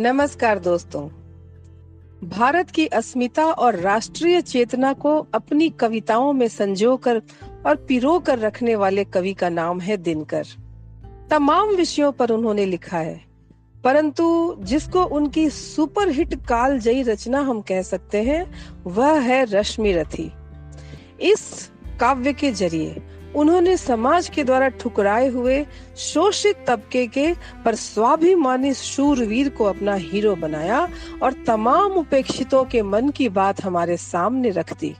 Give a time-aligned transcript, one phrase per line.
[0.00, 1.08] नमस्कार दोस्तों।
[2.28, 7.22] भारत की अस्मिता और राष्ट्रीय चेतना को अपनी कविताओं में संजोकर
[7.66, 10.44] और पिरो कर रखने वाले कवि का नाम है दिनकर।
[11.30, 13.24] तमाम विषयों पर उन्होंने लिखा है।
[13.84, 18.54] परंतु जिसको उनकी सुपरहिट काल जयी रचना हम कह सकते हैं,
[18.84, 20.32] वह है रश्मि रथी।
[21.20, 21.70] इस
[22.00, 23.02] काव्य के ज़रिए
[23.36, 25.64] उन्होंने समाज के द्वारा ठुकराए हुए
[25.96, 27.32] शोषित तबके के
[27.64, 30.88] पर स्वाभिमानी शूरवीर को अपना हीरो बनाया
[31.22, 34.94] और तमाम उपेक्षितों के मन की बात हमारे सामने रख दी।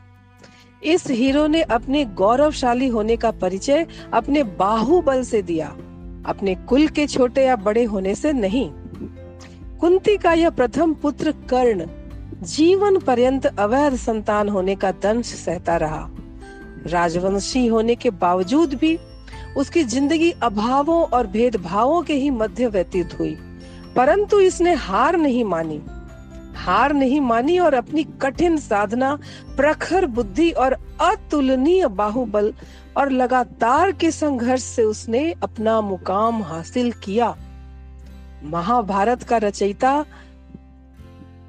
[0.85, 5.69] इस हीरो ने अपने गौरवशाली होने का परिचय अपने बाहुबल से दिया,
[6.27, 8.71] अपने कुल के छोटे या बड़े होने से नहीं।
[9.79, 11.87] कुंती का यह प्रथम पुत्र कर्ण
[12.43, 16.09] जीवन पर्यंत अवैध संतान होने का दंश सहता रहा।
[16.89, 18.99] राजवंशी होने के बावजूद भी
[19.57, 23.37] उसकी ज़िंदगी अभावों और भेदभावों के ही मध्य व्यतीत हुई।
[23.97, 25.81] परंतु इसने हार नहीं मानी।
[26.57, 29.19] हार नहीं मानी और अपनी कठिन साधना,
[29.57, 32.53] प्रखर बुद्धि और अतुलनीय बाहुबल
[32.97, 37.35] और लगातार के संघर्ष से उसने अपना मुकाम हासिल किया।
[38.45, 40.05] महाभारत का रचयिता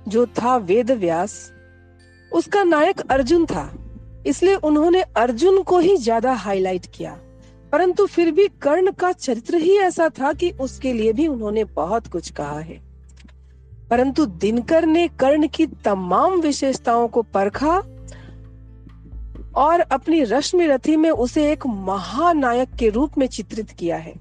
[0.08, 1.52] जो था वेद व्यास
[2.32, 3.70] उसका नायक अर्जुन था।
[4.28, 7.18] इसलिए उन्होंने अर्जुन को ही ज़्यादा हाईलाइट किया।
[7.72, 12.08] परंतु फिर भी कर्ण का चरित्र ही ऐसा था कि उसके लिए भी उन्होंने बहुत
[12.08, 12.82] कुछ कहा है।
[13.90, 17.76] परंतु दिनकर ने कर्ण की तमाम विशेषताओं को परखा
[19.56, 24.14] और अपनी रश्मि रथी में उसे एक महानायक के रूप में चित्रित किया है।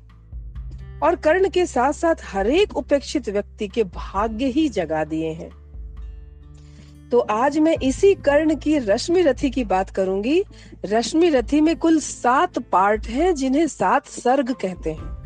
[1.03, 5.51] और कर्ण के साथ साथ हरेक उपेक्षित व्यक्ति के भाग्य ही जगा दिए हैं।
[7.13, 10.45] तो आज मैं इसी कर्ण की रश्मि रथी की बात करूँगी।
[10.85, 15.19] रश्मि रथी में कुल सात पार्ट हैं, जिन्हें सात सर्ग कहते हैं।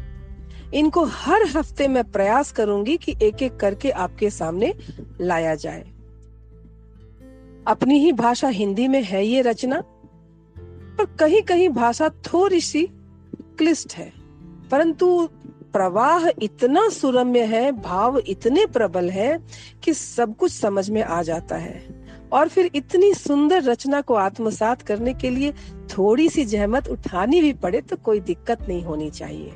[0.75, 4.75] इनको हर हफ़्ते मैं प्रयास करूँगी कि एक एक करके आपके सामने
[5.21, 5.83] लाया जाए।
[7.67, 9.81] अपनी ही भाषा हिंदी में है ये रचना,
[10.99, 12.89] पर कहीं कहीं भाषा थोड़ी सी
[13.59, 14.13] क्लिष्ट है।
[14.71, 15.29] परंतु
[15.73, 19.39] प्रवाह इतना सुरम्य है, भाव इतने प्रबल है
[19.85, 22.03] कि सब कुछ समझ में आ जाता है।
[22.33, 25.53] और फिर इतनी सुंदर रचना को आत्मसात करने के लिए
[25.89, 29.53] थोड़ी सी जहमत उठानी भी पड़े तो कोई दिक्कत नहीं होनी चाहिए।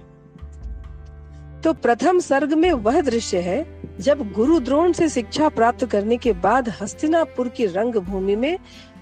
[1.64, 3.64] तो प्रथम सर्ग में वह दृश्य है,
[4.00, 8.58] जब गुरु द्रोण से शिक्षा प्राप्त करने के बाद हस्तिनापुर की रंग भूमि में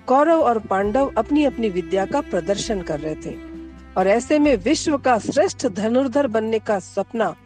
[0.06, 3.53] कौरव और पांडव अपनी अपनी विद्या का प्रदर्शन कर रहे थे।
[3.96, 7.36] और ऐसे में विश्व का श्रेष्ठ धनुर्धर बनने का सपना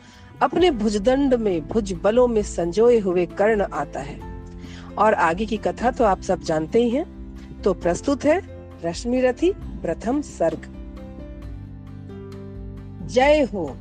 [0.43, 4.21] अपने भुजदंड में, भुज बलों में संजोए हुए कर्ण आता है।
[4.99, 7.19] और आगे की कथा तो आप सब जानते ही हैं।
[7.63, 8.43] तो प्रस्तुत है
[8.85, 10.75] रश्मि रथी, प्रथम सर्ग।
[13.07, 13.77] जय हो।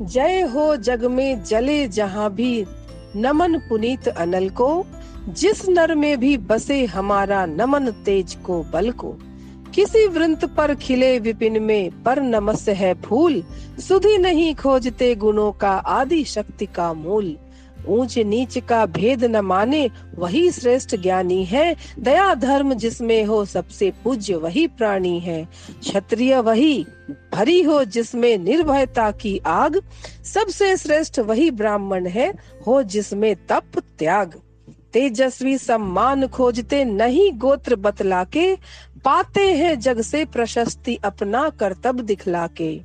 [0.00, 2.66] जय हो जग में जले जहाँ भी
[3.16, 4.86] नमन पुनीत अनल को,
[5.28, 9.16] जिस नर में भी बसे हमारा नमन तेज को बल को।
[9.78, 13.44] किसी वृंत पर खिले विपिन में पर नमस्य है फूल।
[13.88, 17.36] सुधी नहीं खोजते गुणों का आदि शक्ति का मूल।
[17.88, 23.92] ऊंच नीच का भेद न माने वही श्रेष्ठ ज्ञानी है। दया धर्म जिसमें हो सबसे
[24.04, 25.48] पूज्य वही प्राणी है।
[25.80, 26.86] क्षत्रिय वही
[27.34, 29.82] भरी हो जिसमें निर्भयता की आग।
[30.34, 32.34] सबसे श्रेष्ठ वही ब्राह्मण है,
[32.66, 34.40] हो जिसमें तप त्याग।
[34.92, 38.56] तेजस्वी सम्मान खोजते नहीं गोत्र बतला के
[39.04, 42.80] पाते हैं जग से प्रशस्ति अपना कर्तव्य दिखला के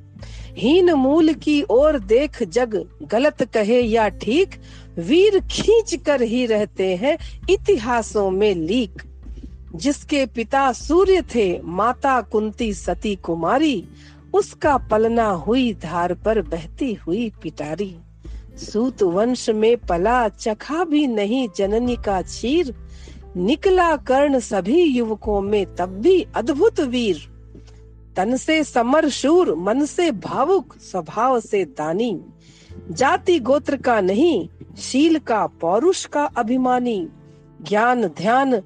[0.56, 4.50] हीन मूल की ओर देख जग गलत कहे या ठीक,
[4.98, 7.18] वीर खींच कर ही रहते हैं
[7.50, 9.02] इतिहासों में लीक।
[9.74, 13.88] जिसके पिता सूर्य थे, माता कुंती सती कुमारी,
[14.34, 17.96] उसका पलना हुई धार पर बहती हुई पिटारी।
[18.56, 22.74] सूत वंश में पला चखा भी नहीं जननी का चीर।
[23.36, 27.34] निकला कर्ण सभी युवकों में तब भी अद्भुत वीर।
[28.16, 32.20] तन से समर शूर, मन से भावुक, स्वभाव से दानी।
[32.90, 34.48] जाति गोत्र का नहीं,
[34.78, 37.08] शील का पौरुष का अभिमानी।
[37.62, 38.62] ज्ञान ध्यान,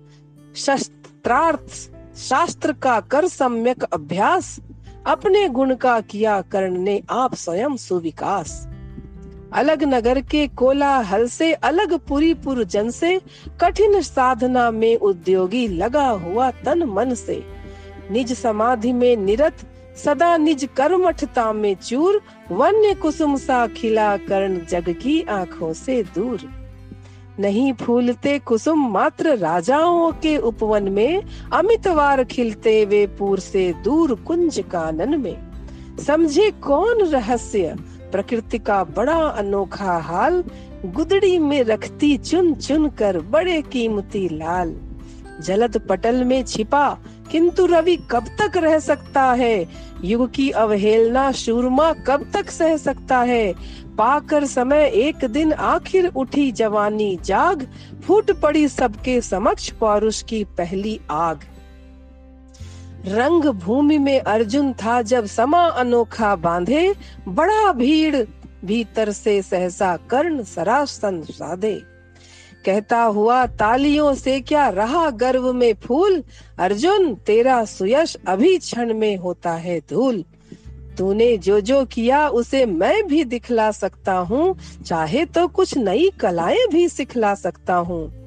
[0.57, 4.61] शस्त्रार्थ, शास्त्र का कर सम्यक अभ्यास।
[5.07, 8.69] अपने गुण का किया कर्ण ने आप स्वयं सुविकास।
[9.53, 13.21] अलग नगर के कोलाहल से अलग पुरी पुर जन से
[13.61, 17.45] कठिन साधना में उद्योगी लगा हुआ तन मन से।
[18.11, 19.55] निज समाधि में निरत,
[20.05, 26.41] सदा निज कर्मठता में चूर, वन्य कुसुम सा खिला कर्ण जग की आँखों से दूर।
[27.41, 31.23] नहीं फूलते कुसुम मात्र राजाओं के उपवन में
[31.53, 35.49] अमितवार खिलते वे पूर से दूर कुंज कानन में।
[36.07, 37.77] समझे कौन रहस्य?
[38.13, 40.45] प्रकृति का बड़ा अनोखा हाल,
[40.85, 44.77] गुदड़ी में रखती चुन चुन कर बड़े कीमती लाल।
[45.41, 46.99] जलद पटल में छिपा,
[47.33, 49.67] किंतु रवि कब तक रह सकता है?
[50.05, 53.55] युग की अवहेलना शूरमा कब तक सह सकता है?
[53.99, 57.69] पाकर समय एक दिन आखिर उठी जवानी जाग,
[58.07, 61.41] फूट पड़ी सबके समक्ष पौरुष की पहली आग।
[63.07, 66.95] रंग भूमि में अर्जुन था जब समा अनोखा बांधे,
[67.29, 68.17] बड़ा भीड़
[68.65, 71.83] भीतर से सहसा कर्ण सरासन साधे।
[72.67, 76.25] कहता हुआ, तालियों से क्या रहा गर्व में फूल?
[76.59, 80.25] अर्जुन, तेरा सुयश अभी क्षण में होता है धूल।
[80.99, 86.67] तूने जो जो किया, उसे मैं भी दिखला सकता हूँ, चाहे तो कुछ नई कलाएँ
[86.73, 88.18] भी सिखला सकता हूँ।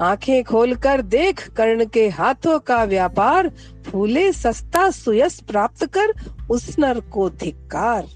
[0.00, 3.48] आँखें खोलकर देख कर्ण के हाथों का व्यापार,
[3.86, 6.12] फूले सस्ता सुयस प्राप्त कर
[6.50, 8.06] उस नर को धिक्कार।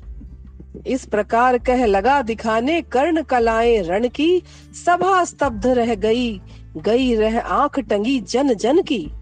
[0.87, 4.43] इस प्रकार कह लगा दिखाने कर्ण कलाएँ रण की,
[4.87, 6.41] सभा स्तब्ध रह गई
[6.77, 9.13] गई रह आँख टंगी जन जन की।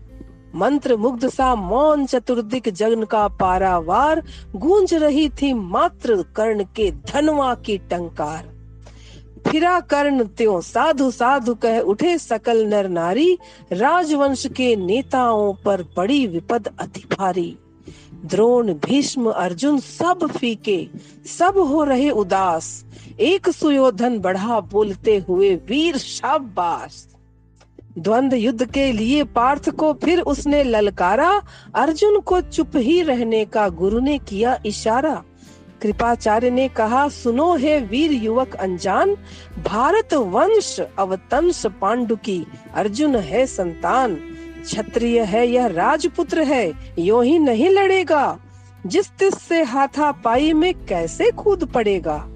[0.55, 4.23] मंत्र मुग्ध सा मौन चतुर्दिक जगन का पारावार,
[4.57, 8.60] गूंज रही थी मात्र कर्ण के धनवा की टंकार।
[9.47, 13.39] फिरा कर्ण त्यो साधु साधु कह उठे सकल नर नारी,
[13.73, 17.57] राजवंश के नेताओं पर पड़ी विपद अति भारी
[18.25, 20.89] द्रोण, भीष्म, अर्जुन सब फीके,
[21.39, 22.85] सब हो रहे उदास।
[23.21, 27.07] एक सुयोधन बढ़ा बोलते हुए वीर शाबाश।
[27.99, 31.43] द्वंद युद्ध के लिए पार्थ को फिर उसने ललकारा,
[31.75, 35.23] अर्जुन को चुप ही रहने का गुरु ने किया इशारा।
[35.83, 39.15] कृपाचार्य ने कहा, सुनो है वीर युवक अनजान,
[39.65, 44.15] भारत वंश अवतंश पांडु की, अर्जुन है संतान।
[44.65, 48.39] क्षत्रिय है यह राजपुत्र है, यो ही नहीं लड़ेगा।
[48.87, 52.29] जिस तिस से हाथा पाई में कैसे कूद पड़ेगा?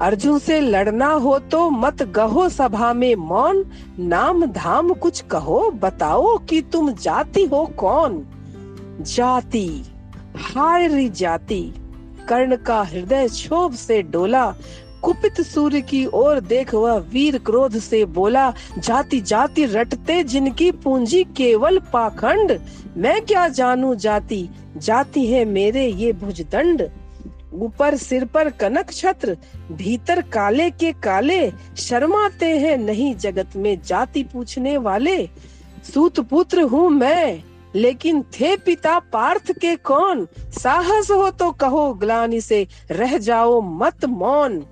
[0.00, 6.38] अर्जुन से लड़ना हो तो मत गहो सभा में मौन। नाम धाम कुछ कहो, बताओ
[6.38, 8.26] कि तुम जाति हो कौन?
[9.00, 9.84] जाति
[10.36, 11.72] हाय री जाति।
[12.28, 14.54] कर्ण का हृदय क्षोभ से डोला।
[15.02, 21.22] कुपित सूर्य की ओर देख वह वीर क्रोध से बोला, जाति जाति रटते जिनकी पूंजी
[21.36, 22.58] केवल पाखंड।
[22.96, 24.48] मैं क्या जानू जाति?
[24.76, 26.88] जाति है मेरे ये भुजदंड।
[27.52, 29.36] ऊपर सिर पर कनक छत्र,
[29.72, 35.18] भीतर काले के काले। शर्माते हैं नहीं जगत में जाति पूछने वाले।
[35.84, 37.42] सूत पुत्र हूँ मैं
[37.74, 40.26] लेकिन थे पिता पार्थ के कौन?
[40.58, 44.64] साहस हो तो कहो ग्लानी से, रह जाओ मत मौन।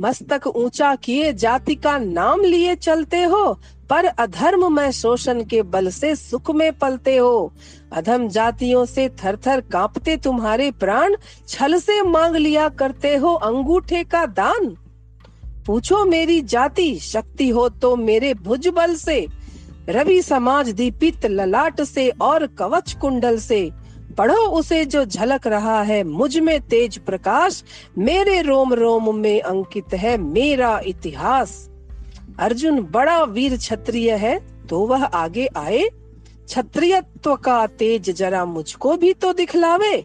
[0.00, 3.52] मस्तक ऊँचा किए जाति का नाम लिए चलते हो,
[3.90, 7.52] पर अधर्म में शोषण के बल से सुख में पलते हो।
[7.92, 11.16] अधम जातियों से थर थर कांपते तुम्हारे प्राण,
[11.48, 14.76] छल से मांग लिया करते हो अंगूठे का दान।
[15.66, 19.26] पूछो मेरी जाति, शक्ति हो तो मेरे भुज बल से।
[19.88, 23.70] रवि समाज दीपित ललाट से और कवच कुंडल से।
[24.18, 27.62] पढ़ो उसे जो झलक रहा है, मुझमें तेज प्रकाश।
[27.98, 31.70] मेरे रोम रोम में अंकित है मेरा इतिहास।
[32.38, 35.82] अर्जुन बड़ा वीर क्षत्रिय है तो वह आगे आए।
[36.46, 39.96] क्षत्रियत्व का तेज जरा मुझको भी तो दिखलावे।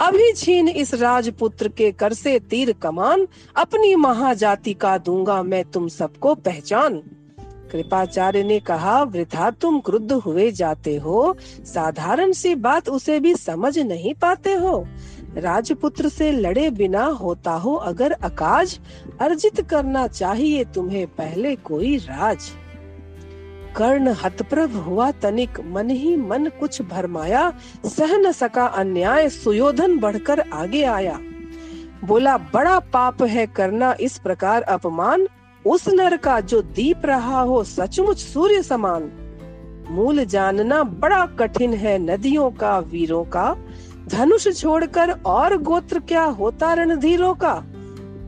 [0.00, 5.88] अभी छीन इस राजपुत्र के कर से तीर कमान। अपनी महाजाति का दूँगा मैं तुम
[5.88, 7.02] सबको पहचान।
[7.72, 13.78] कृपाचार्य ने कहा, वृथा तुम क्रुद्ध हुए जाते हो। साधारण सी बात उसे भी समझ
[13.78, 14.86] नहीं पाते हो।
[15.36, 18.80] राजपुत्र से लड़े बिना होता हो अगर अकाज,
[19.20, 22.38] अर्जित करना चाहिए तुम्हें पहले कोई राज।
[23.76, 27.52] कर्ण हतप्रभ हुआ तनिक, मन ही मन कुछ भरमाया।
[27.86, 31.20] सह न सका अन्याय, सुयोधन बढ़कर आगे आया।
[32.04, 35.26] बोला, बड़ा पाप है करना इस प्रकार अपमान।
[35.66, 39.10] उस नर का जो दीप रहा हो सचमुच सूर्य समान।
[39.90, 43.56] मूल जानना बड़ा कठिन है नदियों का, वीरों का।
[44.08, 47.64] धनुष छोड़कर और गोत्र क्या होता रणधीरों का?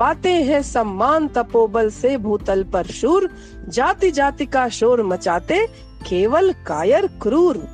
[0.01, 3.31] पाते हैं सम्मान तपोबल से भूतल पर शूर।
[3.69, 5.67] जाति जाति का शोर मचाते
[6.09, 7.69] केवल कायर क्रूर।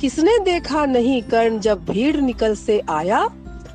[0.00, 3.30] किसने देखा नहीं कर्ण जब भीड़ निकल से आया?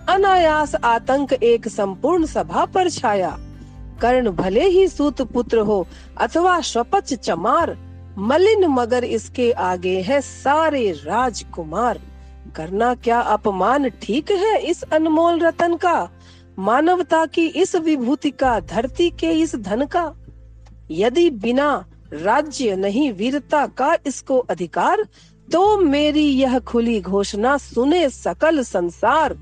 [0.10, 3.38] अनायास आतंक एक संपूर्ण सभा पर छाया।
[4.02, 5.86] कर्ण भले ही सूत पुत्र हो
[6.18, 7.78] अथवा स्वपच चमार,
[8.18, 12.00] मलिन मगर इसके आगे है सारे राजकुमार।
[12.56, 16.10] करना क्या अपमान ठीक है इस अनमोल रतन का?
[16.60, 20.14] मानवता की इस विभूति का, धरती के इस धन का?
[20.92, 25.06] यदि बिना राज्य नहीं वीरता का इसको अधिकार
[25.48, 29.38] तो मेरी यह खुली घोषणा सुने सकल संसार।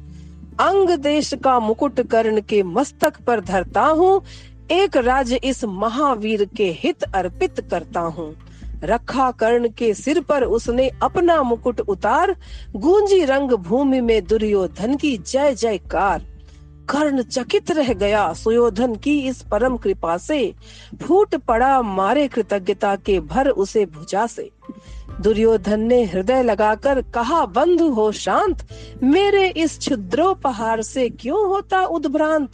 [0.59, 4.21] अंग देश का मुकुट कर्ण के मस्तक पर धरता हूँ।
[4.71, 8.35] एक राज्य इस महावीर के हित अर्पित करता हूँ।
[8.83, 12.35] रखा कर्ण के सिर पर उसने अपना मुकुट उतार।
[12.75, 16.32] गूंजी रंग भूमि में दुर्योधन की जय जयकार।
[16.89, 20.53] कर्ण चकित रह गया सुयोधन की इस परम कृपा से।
[21.01, 24.49] फूट पड़ा मारे कृतज्ञता के भर उसे भुजा से।
[25.21, 28.67] दुर्योधन ने हृदय लगाकर कहा, बंधु हो शांत,
[29.03, 32.49] मेरे इस क्षुद्रोपहार से क्यों होता उद्भ्रांत?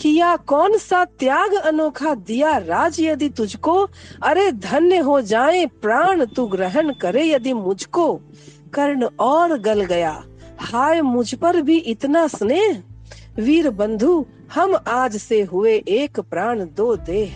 [0.00, 3.88] किया कौन सा त्याग अनोखा दिया राज यदि तुझको?
[4.22, 8.14] अरे धन्य हो जाए, प्राण तू ग्रहण करे यदि मुझको।
[8.72, 10.24] कर्ण और गल गया,
[10.58, 12.82] हाय, मुझ पर भी इतना स्नेह?
[13.38, 17.32] वीर बंधु, हम आज से हुए एक प्राण दो देह।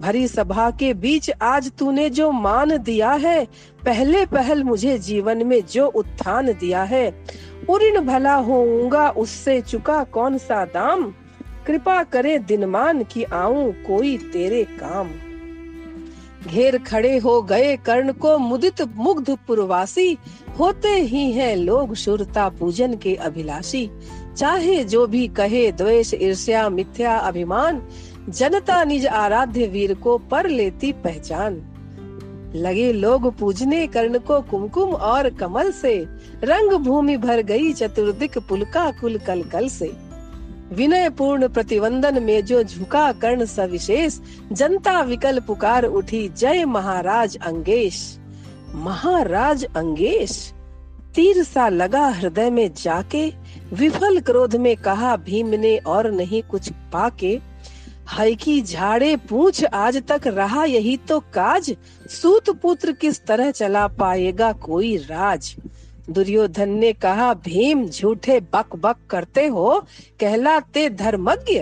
[0.00, 3.44] भरी सभा के बीच आज तूने जो मान दिया है,
[3.84, 7.24] पहले पहल मुझे जीवन में जो उत्थान दिया है
[7.68, 11.14] उऋण भला होऊँगा उससे चुका कौन सा दाम?
[11.66, 15.10] कृपा करे दिनमान की आऊँ कोई तेरे काम।
[16.46, 20.18] घेर खड़े हो गए कर्ण को मुदित मुग्ध पुरवासी,
[20.58, 23.90] होते ही हैं लोग शुरता पूजन के अभिलाषी।
[24.40, 27.82] चाहे जो भी कहे द्वेष, ईर्ष्या, मिथ्या, अभिमान,
[28.28, 31.62] जनता निज आराध्य वीर को पर लेती पहचान।
[32.54, 36.06] लगे लोग पूजने कर्ण को कुमकुम और कमल से,
[36.44, 39.92] रंग भूमि भर गई चतुर्दिक पुलका कुल कल कल से।
[40.72, 44.18] विनय पूर्ण प्रतिवंदन में जो झुका कर्ण सविशेष,
[44.52, 48.18] जनता विकल पुकार उठी जय महाराज अंगेश।
[48.74, 50.52] महाराज अंगेश,
[51.14, 53.39] तीर सा लगा हृदय में जाके
[53.72, 57.40] विफल क्रोध में कहा, भीम ने और नहीं कुछ पाके।
[58.18, 61.76] हई की झाड़े पूछ, आज तक रहा यही तो काज।
[62.08, 65.56] सूत पुत्र किस तरह चला पाएगा कोई राज?
[66.10, 69.84] दुर्योधन ने कहा, भीम, झूठे बक बक करते हो,
[70.20, 71.60] कहलाते धर्मज्ञ।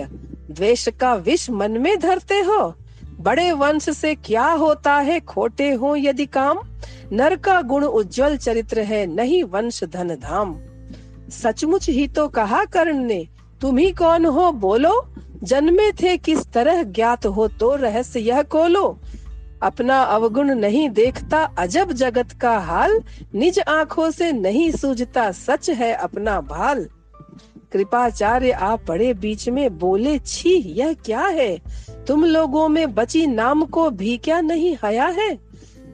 [0.53, 2.75] द्वेष का विष मन में धरते हो।
[3.19, 6.59] बड़े वंश से क्या होता है, खोटे हो यदि काम।
[7.11, 10.59] नर का गुण उज्जवल चरित्र है, नहीं वंश धन धाम।
[11.29, 13.27] सचमुच ही तो कहा कर्ण ने,
[13.61, 15.07] तुम ही कौन हो बोलो?
[15.43, 18.99] जन्मे थे किस तरह ज्ञात हो तो रहस्य यह खोलो।
[19.63, 23.01] अपना अवगुण नहीं देखता अजब जगत का हाल,
[23.35, 26.87] निज आँखों से नहीं सूझता सच है अपना भाल।
[27.73, 31.57] कृपाचार्य आ पड़े बीच में बोले, छी, यह क्या है?
[32.07, 35.39] तुम लोगों में बची नाम को भी क्या नहीं हया है?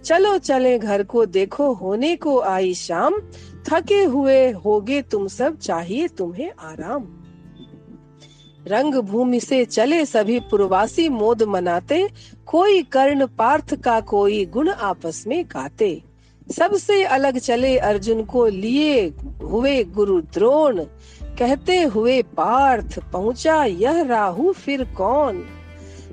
[0.06, 3.14] चलो चले घर को देखो, होने को आई शाम।
[3.72, 7.08] थके हुए होगे तुम सब, चाहिए तुम्हें आराम।
[8.68, 12.10] रंग भूमि से चले सभी पुरवासी मोद मनाते,
[12.46, 16.04] कोई कर्ण पार्थ का कोई गुण आपस में गाते।
[16.58, 20.84] सबसे अलग चले अर्जुन को लिए हुए गुरु द्रोण,
[21.40, 25.46] कहते हुए पार्थ, पहुँचा यह राहु फिर कौन?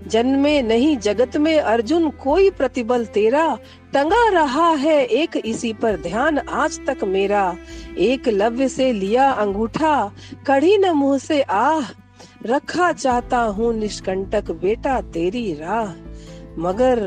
[0.06, 3.58] जन्मे नहीं जगत में अर्जुन कोई प्रतिबल तेरा
[3.92, 7.56] टंगा रहा है एक इसी पर ध्यान। आज तक मेरा
[7.98, 10.12] एक लव्य से लिया अंगूठा
[10.46, 11.90] कड़ी न मुँह से आह,
[12.46, 15.92] रखा चाहता हूँ निष्कंटक बेटा तेरी राह।
[16.58, 17.02] मगर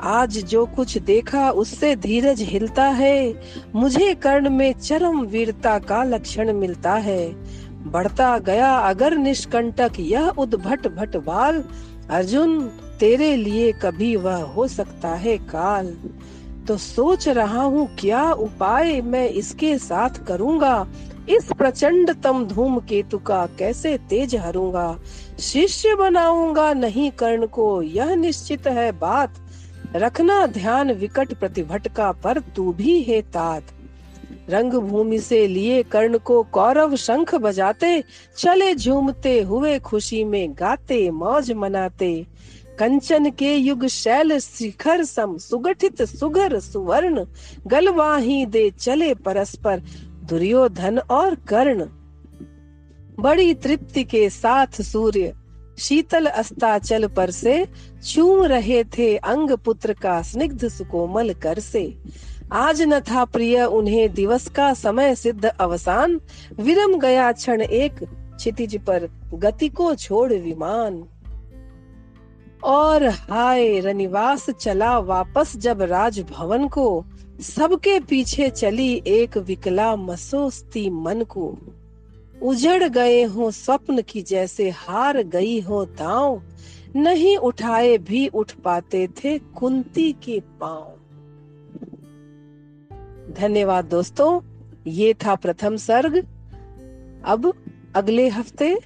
[0.00, 3.42] आज जो कुछ देखा उससे धीरज हिलता है।
[3.74, 7.28] मुझे कर्ण में चरम वीरता का लक्षण मिलता है।
[7.86, 11.64] बढ़ता गया अगर निष्कंटक, यह उद्भट भट बाल
[12.10, 12.58] अर्जुन
[13.00, 15.96] तेरे लिए कभी वह हो सकता है काल।
[16.68, 20.86] तो सोच रहा हूँ, क्या उपाय मैं इसके साथ करूँगा?
[21.28, 24.98] इस प्रचंड तम धूम केतु का कैसे तेज हरूँगा?
[25.40, 29.34] शिष्य बनाऊँगा नहीं कर्ण को, यह निश्चित है बात।
[29.96, 33.62] रखना ध्यान विकट प्रतिभटका पर तू भी है तात।
[34.50, 38.04] रंग भूमि से लिए कर्ण को कौरव शंख बजाते,
[38.36, 42.26] चले झूमते हुए खुशी में गाते, मौज मनाते।
[42.78, 47.24] कंचन के युग शैल शिखर सम, सुगठित सुगर सुवर्ण,
[47.66, 49.82] गलवाही दे चले परस्पर,
[50.28, 51.86] दुर्योधन और कर्ण।
[53.22, 55.34] बड़ी तृप्ति के साथ सूर्य,
[55.78, 57.66] शीतल अस्ताचल पर से,
[58.04, 61.96] चूम रहे थे अंग पुत्र का स्निग्ध सुकोमल कर से।
[62.52, 66.20] आज न था प्रिय उन्हें दिवस का समय सिद्ध अवसान,
[66.60, 67.92] विरम गया क्षण एक,
[68.36, 71.04] क्षितिज पर गति को छोड़ विमान।
[72.66, 77.04] और हाय, रनिवास चला वापस जब राजभवन को।
[77.40, 81.58] सबके पीछे चली एक विकला मसोस्ती मन को।
[82.42, 86.42] उजड़ गए हो स्वप्न की जैसे हार गई हो दांव।
[86.96, 90.92] नहीं उठाए भी उठ पाते थे कुंती के पाँव।
[93.32, 94.40] धन्यवाद दोस्तों,
[94.86, 96.26] ये था प्रथम सर्ग।
[97.24, 97.54] अब
[97.96, 98.78] अगले हफ़्ते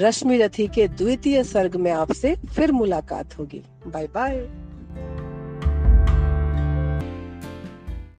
[0.00, 4.36] रश्मि रथी के द्वितीय सर्ग में आपसे फिर मुलाकात होगी। Bye bye